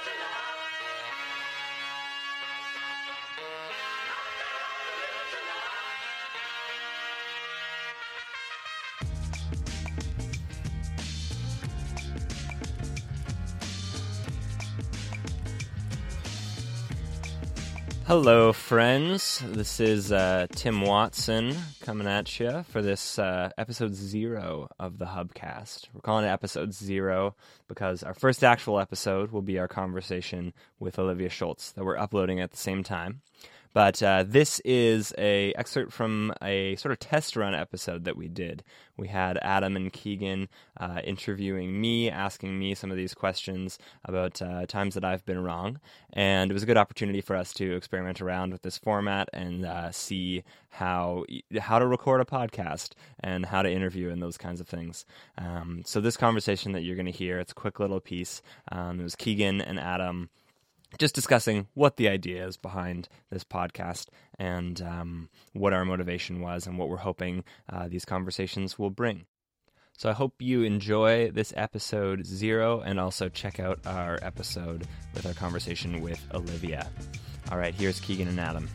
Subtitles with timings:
[0.00, 0.49] Watching the
[18.10, 19.40] Hello, friends.
[19.46, 25.04] This is uh, Tim Watson coming at you for this uh, episode zero of the
[25.04, 25.86] Hubcast.
[25.94, 27.36] We're calling it episode zero
[27.68, 32.40] because our first actual episode will be our conversation with Olivia Schultz that we're uploading
[32.40, 33.20] at the same time.
[33.72, 38.28] But uh, this is a excerpt from a sort of test run episode that we
[38.28, 38.64] did.
[38.96, 40.48] We had Adam and Kiegan
[40.78, 45.42] uh, interviewing me, asking me some of these questions about uh, times that I've been
[45.42, 45.78] wrong,
[46.12, 49.64] and it was a good opportunity for us to experiment around with this format and
[49.64, 51.24] uh, see how
[51.60, 52.90] how to record a podcast
[53.20, 55.06] and how to interview and those kinds of things.
[55.38, 58.42] Um, so this conversation that you're going to hear, it's a quick little piece.
[58.72, 60.28] Um, it was Kiegan and Adam
[60.98, 66.66] just discussing what the idea is behind this podcast and um, what our motivation was
[66.66, 69.24] and what we're hoping uh, these conversations will bring.
[69.96, 75.26] So I hope you enjoy this episode zero and also check out our episode with
[75.26, 76.88] our conversation with Olivia.
[77.52, 78.68] All right, here's Kiegan and Adam.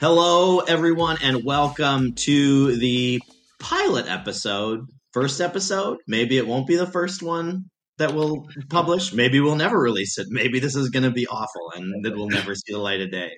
[0.00, 3.20] Hello, everyone, and welcome to the
[3.58, 4.86] pilot episode.
[5.12, 5.98] First episode.
[6.06, 9.12] Maybe it won't be the first one that we'll publish.
[9.12, 10.28] Maybe we'll never release it.
[10.30, 13.10] Maybe this is going to be awful and it will never see the light of
[13.10, 13.30] day.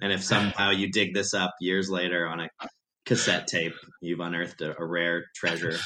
[0.00, 2.48] And if somehow you dig this up years later on a
[3.06, 5.76] cassette tape, you've unearthed a, a rare treasure.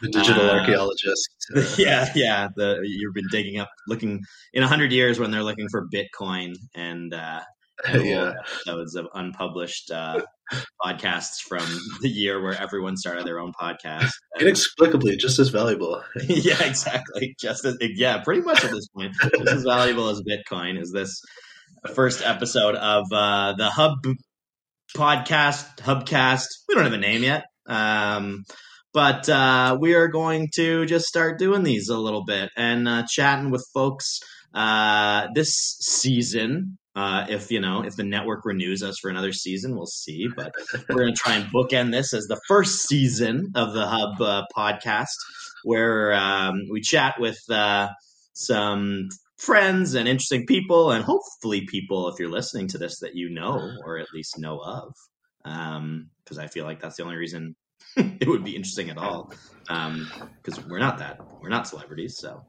[0.00, 1.30] The digital uh, archaeologist.
[1.54, 2.48] Uh, yeah, yeah.
[2.56, 4.20] The you've been digging up, looking
[4.52, 7.40] in a hundred years when they're looking for Bitcoin and uh,
[7.94, 8.34] yeah.
[8.38, 10.20] episodes of unpublished uh,
[10.84, 11.64] podcasts from
[12.00, 14.10] the year where everyone started their own podcast.
[14.40, 16.02] Inexplicably, just as valuable.
[16.26, 17.34] yeah, exactly.
[17.40, 21.20] Just as yeah, pretty much at this point, just as valuable as Bitcoin is this
[21.94, 23.98] first episode of uh, the Hub
[24.96, 26.46] podcast, Hubcast.
[26.68, 27.44] We don't have a name yet.
[27.66, 28.44] Um,
[28.92, 33.04] but uh, we are going to just start doing these a little bit and uh,
[33.08, 34.20] chatting with folks
[34.54, 39.74] uh, this season uh, if you know if the network renews us for another season,
[39.74, 40.28] we'll see.
[40.34, 40.52] But
[40.88, 44.44] we're going to try and bookend this as the first season of the Hub uh,
[44.54, 45.16] podcast,
[45.64, 47.88] where um, we chat with uh,
[48.34, 49.08] some
[49.38, 53.74] friends and interesting people, and hopefully people, if you're listening to this, that you know
[53.84, 54.94] or at least know of,
[55.42, 57.56] because um, I feel like that's the only reason
[57.96, 59.32] it would be interesting at all.
[59.62, 62.44] Because um, we're not that, we're not celebrities, so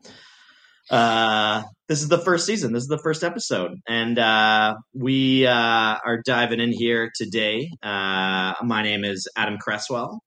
[0.90, 2.74] uh, this is the first season.
[2.74, 7.70] This is the first episode, and uh, we uh, are diving in here today.
[7.82, 10.22] Uh, my name is Adam Cresswell.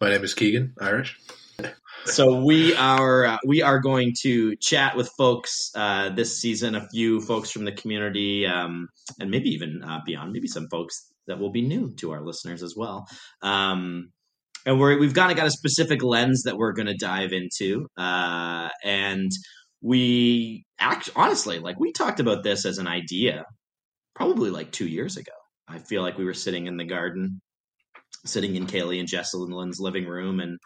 [0.00, 1.18] My name is Kiegan Irish.
[2.04, 6.74] so we are uh, we are going to chat with folks uh, this season.
[6.74, 8.88] A few folks from the community, um,
[9.20, 10.32] and maybe even uh, beyond.
[10.32, 13.06] Maybe some folks that will be new to our listeners as well.
[13.42, 14.10] Um,
[14.66, 17.86] and we're, we've kind of got a specific lens that we're going to dive into.
[17.96, 19.30] Uh, and
[19.82, 23.44] we act honestly, like we talked about this as an idea
[24.14, 25.32] probably like two years ago.
[25.68, 27.40] I feel like we were sitting in the garden,
[28.24, 30.58] sitting in Kaylee and Jesselyn's living room, and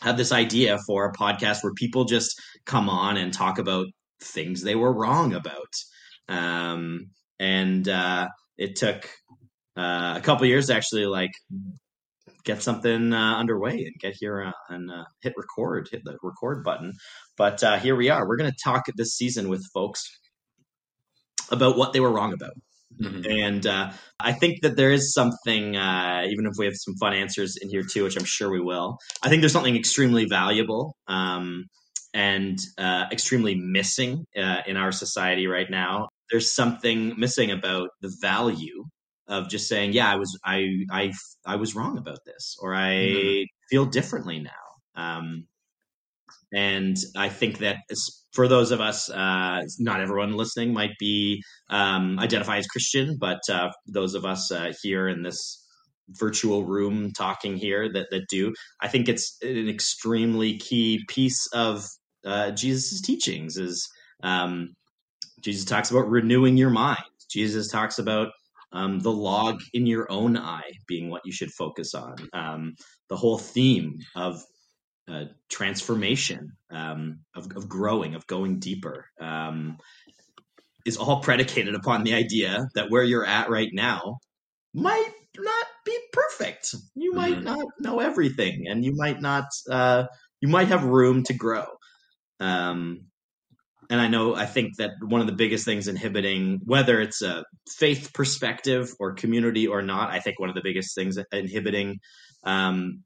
[0.00, 3.86] had this idea for a podcast where people just come on and talk about
[4.22, 5.74] things they were wrong about.
[6.28, 9.08] Um, and uh, it took
[9.76, 11.30] uh, a couple years to actually like
[12.44, 16.64] get something uh, underway and get here uh, and uh, hit record, hit the record
[16.64, 16.92] button.
[17.36, 18.26] But uh, here we are.
[18.26, 20.04] We're going to talk this season with folks
[21.50, 22.52] about what they were wrong about.
[23.00, 23.30] Mm-hmm.
[23.30, 27.14] And uh, I think that there is something, uh, even if we have some fun
[27.14, 28.98] answers in here too, which I'm sure we will.
[29.22, 31.66] I think there's something extremely valuable um,
[32.12, 36.08] and extremely missing in our society right now.
[36.30, 38.84] There's something missing about the value
[39.30, 41.12] of just saying, yeah, I was I I
[41.46, 43.42] I was wrong about this, or I mm-hmm.
[43.70, 44.50] feel differently now.
[44.96, 45.46] Um,
[46.52, 47.76] and I think that
[48.32, 53.38] for those of us, uh, not everyone listening might be um, identify as Christian, but
[53.48, 55.64] uh, those of us uh, here in this
[56.08, 61.86] virtual room talking here that that do, I think it's an extremely key piece of
[62.26, 63.56] uh, Jesus' teachings.
[63.56, 63.88] Is
[64.24, 64.74] um,
[65.40, 67.04] Jesus talks about renewing your mind.
[67.30, 68.32] Jesus talks about
[68.72, 72.16] um, the log in your own eye being what you should focus on.
[72.32, 72.74] Um,
[73.08, 74.42] the whole theme of
[75.08, 79.78] uh, transformation, um, of, of, growing, of going deeper, um,
[80.86, 84.18] is all predicated upon the idea that where you're at right now
[84.72, 86.74] might not be perfect.
[86.94, 87.44] You might mm-hmm.
[87.44, 90.04] not know everything, and you might not uh,
[90.40, 91.66] you might have room to grow.
[92.38, 93.09] Um,
[93.90, 97.44] and I know I think that one of the biggest things inhibiting whether it's a
[97.68, 101.98] faith perspective or community or not, I think one of the biggest things inhibiting
[102.44, 103.02] um,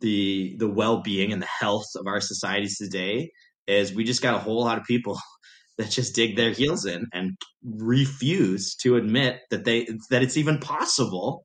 [0.00, 3.32] the the well being and the health of our societies today
[3.66, 5.18] is we just got a whole lot of people
[5.78, 7.32] that just dig their heels in and
[7.64, 11.44] refuse to admit that they that it's even possible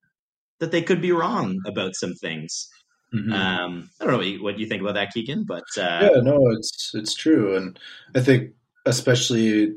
[0.60, 2.68] that they could be wrong about some things.
[3.14, 3.32] Mm-hmm.
[3.32, 6.92] Um, I don't know what you think about that, Kiegan, but uh, yeah, no, it's
[6.94, 7.80] it's true, and
[8.16, 8.52] I think
[8.86, 9.76] especially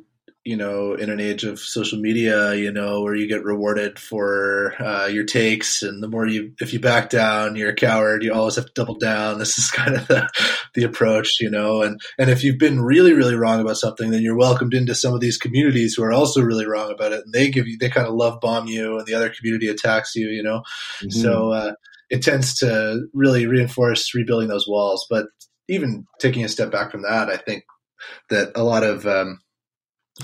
[0.48, 4.74] you know, in an age of social media, you know, where you get rewarded for
[4.80, 8.22] uh, your takes, and the more you, if you back down, you're a coward.
[8.22, 9.38] You always have to double down.
[9.38, 10.26] This is kind of the,
[10.72, 11.82] the approach, you know.
[11.82, 15.12] And and if you've been really, really wrong about something, then you're welcomed into some
[15.12, 17.90] of these communities who are also really wrong about it, and they give you, they
[17.90, 20.62] kind of love bomb you, and the other community attacks you, you know.
[21.02, 21.10] Mm-hmm.
[21.10, 21.72] So uh,
[22.10, 25.06] it tends to really reinforce rebuilding those walls.
[25.10, 25.26] But
[25.68, 27.64] even taking a step back from that, I think
[28.30, 29.40] that a lot of um,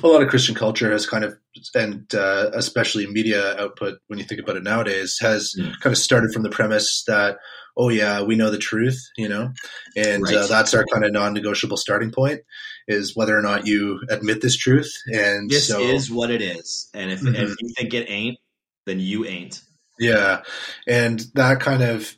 [0.03, 1.37] a lot of Christian culture has kind of,
[1.75, 5.73] and uh, especially media output, when you think about it nowadays, has mm.
[5.81, 7.37] kind of started from the premise that,
[7.77, 9.53] oh yeah, we know the truth, you know,
[9.97, 10.37] and uh, right.
[10.37, 12.41] uh, that's our kind of non-negotiable starting point
[12.89, 14.93] is whether or not you admit this truth.
[15.13, 17.35] And this so, is what it is, and if, mm-hmm.
[17.35, 18.39] if you think it ain't,
[18.87, 19.63] then you ain't.
[19.99, 20.43] Yeah,
[20.87, 22.17] and that kind of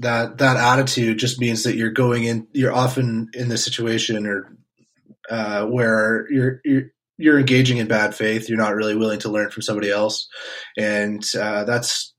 [0.00, 4.56] that that attitude just means that you're going in you're often in the situation or
[5.30, 6.82] uh, where you're, you're
[7.16, 8.48] you're engaging in bad faith.
[8.48, 10.28] You're not really willing to learn from somebody else,
[10.76, 12.12] and uh, that's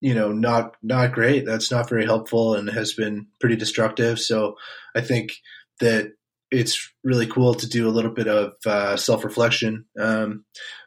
[0.00, 1.44] you know not not great.
[1.44, 4.20] That's not very helpful and has been pretty destructive.
[4.20, 4.56] So
[4.94, 5.32] I think
[5.80, 6.12] that
[6.50, 10.44] it's really cool to do a little bit of uh, self reflection, um,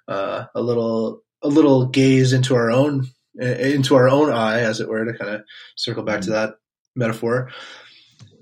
[0.07, 3.07] uh, a little a little gaze into our own
[3.39, 5.41] into our own eye, as it were, to kind of
[5.75, 6.33] circle back to mm-hmm.
[6.33, 6.55] that
[6.95, 7.49] metaphor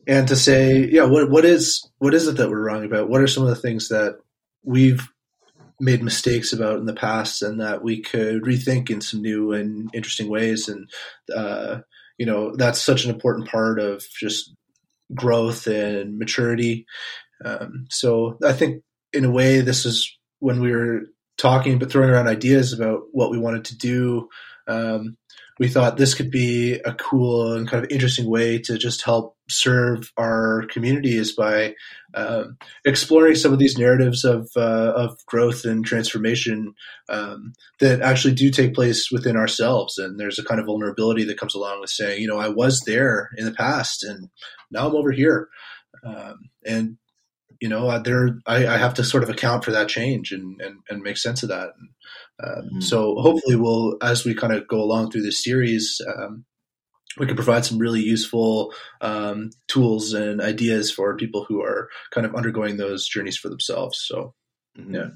[0.08, 3.10] and to say, yeah, what what is what is it that we're wrong about?
[3.10, 4.20] What are some of the things that
[4.64, 5.08] we've
[5.80, 9.90] made mistakes about in the past, and that we could rethink in some new and
[9.94, 10.68] interesting ways?
[10.68, 10.90] And
[11.34, 11.80] uh,
[12.18, 14.54] you know, that's such an important part of just
[15.14, 16.86] growth and maturity.
[17.44, 18.84] Um, so I think,
[19.14, 21.02] in a way, this is when we were
[21.42, 24.30] talking, but throwing around ideas about what we wanted to do.
[24.68, 25.18] Um,
[25.60, 29.38] we thought this could be a cool and kind of interesting way to just help
[29.50, 31.76] serve our communities by
[32.16, 36.74] um, exploring some of these narratives of uh, of growth and transformation
[37.10, 39.98] um, that actually do take place within ourselves.
[39.98, 42.82] And there's a kind of vulnerability that comes along with saying, you know, I was
[42.86, 44.30] there in the past, and
[44.72, 45.50] now I'm over here.
[46.04, 46.98] Um, and
[47.62, 50.80] you know, there I, I, have to sort of account for that change and and,
[50.90, 51.70] and make sense of that.
[51.78, 51.90] And,
[52.44, 52.84] um, mm.
[52.84, 56.44] So hopefully, we'll as we kind of go along through this series, um,
[57.18, 62.26] we can provide some really useful um, tools and ideas for people who are kind
[62.26, 64.04] of undergoing those journeys for themselves.
[64.04, 64.34] So,
[64.78, 64.96] mm-hmm.
[64.96, 65.08] yeah,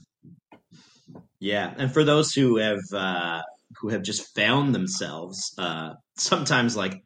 [1.40, 3.42] yeah, and for those who have uh,
[3.80, 7.04] who have just found themselves uh, sometimes like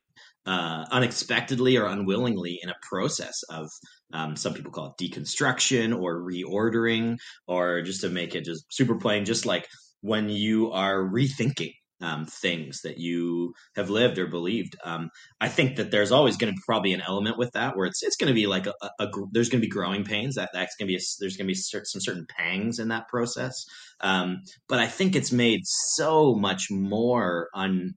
[0.50, 3.70] uh, unexpectedly or unwillingly in a process of
[4.12, 7.18] um, some people call it deconstruction or reordering,
[7.48, 9.68] or just to make it just super plain, just like
[10.02, 14.76] when you are rethinking um, things that you have lived or believed.
[14.84, 15.10] Um,
[15.40, 18.16] I think that there's always going to probably an element with that where it's it's
[18.16, 20.76] going to be like a, a, a there's going to be growing pains that that's
[20.78, 23.66] going to be a, there's going to be some certain pangs in that process.
[24.02, 27.94] Um, but I think it's made so much more un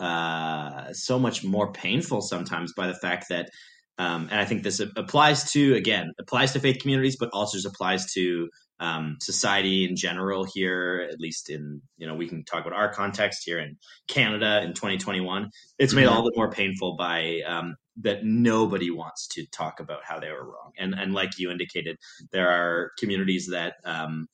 [0.00, 3.50] uh, so much more painful sometimes by the fact that
[3.98, 7.66] um, and I think this applies to again applies to faith communities, but also just
[7.66, 11.08] applies to um, society in general here.
[11.10, 14.74] At least in you know we can talk about our context here in Canada in
[14.74, 15.50] 2021.
[15.78, 16.14] It's made mm-hmm.
[16.14, 20.44] all the more painful by um, that nobody wants to talk about how they were
[20.44, 20.72] wrong.
[20.76, 21.96] And and like you indicated,
[22.32, 24.26] there are communities that um,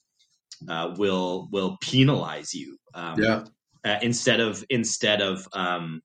[0.69, 2.79] uh, will will penalize you.
[2.95, 3.45] Um, yeah.
[3.85, 6.01] Uh, instead of instead of um,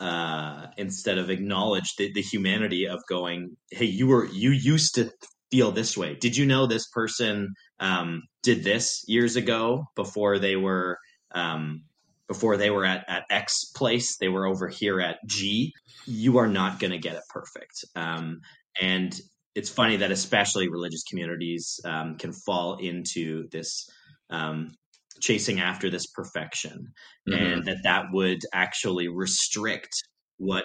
[0.00, 5.10] uh, instead of acknowledge the, the humanity of going, hey, you were you used to
[5.50, 6.14] feel this way.
[6.14, 10.98] Did you know this person um, did this years ago before they were
[11.34, 11.84] um,
[12.26, 14.16] before they were at, at X place?
[14.18, 15.72] They were over here at G.
[16.06, 17.84] You are not going to get it perfect.
[17.96, 18.40] Um,
[18.80, 19.18] and
[19.54, 23.88] it's funny that especially religious communities um, can fall into this
[24.30, 24.70] um,
[25.20, 26.88] chasing after this perfection
[27.28, 27.32] mm-hmm.
[27.34, 29.90] and that that would actually restrict
[30.38, 30.64] what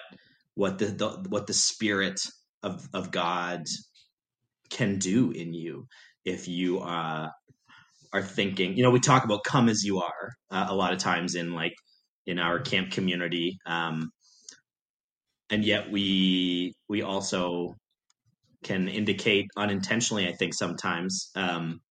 [0.56, 2.20] what the, the, what the spirit
[2.62, 3.64] of of god
[4.70, 5.86] can do in you
[6.26, 7.28] if you uh,
[8.14, 11.00] are thinking you know we talk about come as you are uh, a lot of
[11.00, 11.74] times in like
[12.26, 14.10] in our camp community um,
[15.50, 17.76] and yet we we also
[18.64, 20.28] can indicate unintentionally.
[20.28, 21.82] I think sometimes um,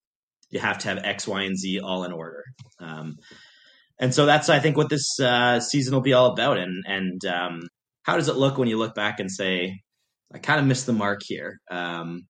[0.52, 2.44] you have to have X, Y, and Z all in order.
[2.78, 3.16] Um,
[3.98, 6.58] and so that's I think what this uh, season will be all about.
[6.58, 7.62] And and um,
[8.04, 9.80] how does it look when you look back and say,
[10.32, 12.26] I kind of missed the mark here, um,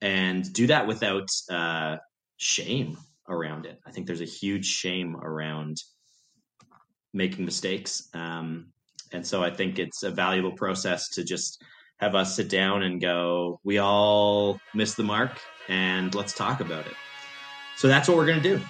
[0.00, 1.96] and do that without uh,
[2.36, 2.96] shame
[3.28, 3.78] around it.
[3.86, 5.76] I think there's a huge shame around
[7.12, 8.72] making mistakes, um,
[9.12, 11.62] and so I think it's a valuable process to just
[11.98, 16.86] have us sit down and go, we all missed the mark, and let's talk about
[16.86, 16.94] it.
[17.76, 18.64] So that's what we're going to do.